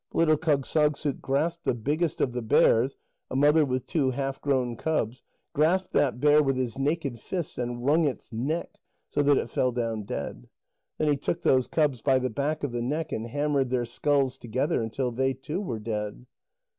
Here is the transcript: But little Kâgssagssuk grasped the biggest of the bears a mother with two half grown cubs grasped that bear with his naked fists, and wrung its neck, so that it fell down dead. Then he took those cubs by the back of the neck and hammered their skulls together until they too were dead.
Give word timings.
But 0.11 0.17
little 0.17 0.37
Kâgssagssuk 0.37 1.21
grasped 1.21 1.63
the 1.63 1.75
biggest 1.75 2.21
of 2.21 2.31
the 2.33 2.41
bears 2.41 2.95
a 3.29 3.35
mother 3.35 3.63
with 3.63 3.85
two 3.85 4.09
half 4.09 4.41
grown 4.41 4.75
cubs 4.75 5.21
grasped 5.53 5.91
that 5.91 6.19
bear 6.19 6.41
with 6.41 6.57
his 6.57 6.75
naked 6.79 7.19
fists, 7.19 7.59
and 7.59 7.85
wrung 7.85 8.05
its 8.05 8.33
neck, 8.33 8.79
so 9.09 9.21
that 9.21 9.37
it 9.37 9.51
fell 9.51 9.71
down 9.71 10.01
dead. 10.05 10.47
Then 10.97 11.07
he 11.11 11.17
took 11.17 11.43
those 11.43 11.67
cubs 11.67 12.01
by 12.01 12.17
the 12.17 12.31
back 12.31 12.63
of 12.63 12.71
the 12.71 12.81
neck 12.81 13.11
and 13.11 13.27
hammered 13.27 13.69
their 13.69 13.85
skulls 13.85 14.39
together 14.39 14.81
until 14.81 15.11
they 15.11 15.35
too 15.35 15.61
were 15.61 15.77
dead. 15.79 16.25